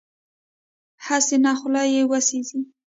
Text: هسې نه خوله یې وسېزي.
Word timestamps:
هسې 1.05 1.35
نه 1.45 1.51
خوله 1.59 1.81
یې 1.93 2.01
وسېزي. 2.11 2.59